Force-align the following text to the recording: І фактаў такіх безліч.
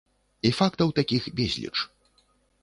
І 0.49 0.51
фактаў 0.59 0.93
такіх 1.01 1.29
безліч. 1.41 1.77